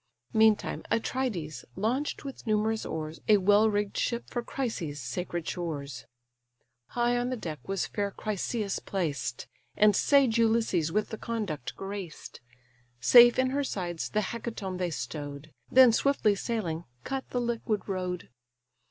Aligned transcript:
Meantime 0.33 0.81
Atrides 0.91 1.63
launch'd 1.75 2.23
with 2.23 2.47
numerous 2.47 2.87
oars 2.87 3.19
A 3.27 3.37
well 3.37 3.69
rigg'd 3.69 3.95
ship 3.97 4.27
for 4.31 4.41
Chrysa's 4.41 4.99
sacred 4.99 5.47
shores: 5.47 6.07
High 6.87 7.15
on 7.17 7.29
the 7.29 7.37
deck 7.37 7.67
was 7.67 7.85
fair 7.85 8.09
Chryseïs 8.09 8.83
placed, 8.83 9.45
And 9.77 9.95
sage 9.95 10.39
Ulysses 10.39 10.91
with 10.91 11.09
the 11.09 11.19
conduct 11.19 11.75
graced: 11.75 12.41
Safe 12.99 13.37
in 13.37 13.51
her 13.51 13.63
sides 13.63 14.09
the 14.09 14.21
hecatomb 14.21 14.77
they 14.79 14.89
stow'd, 14.89 15.51
Then 15.69 15.91
swiftly 15.93 16.33
sailing, 16.33 16.85
cut 17.03 17.29
the 17.29 17.39
liquid 17.39 17.87
road. 17.87 18.27